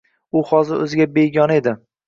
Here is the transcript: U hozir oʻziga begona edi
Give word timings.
U 0.39 0.41
hozir 0.51 0.81
oʻziga 0.87 1.09
begona 1.19 1.61
edi 1.63 1.79